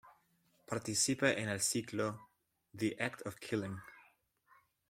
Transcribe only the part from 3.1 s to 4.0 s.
of killing.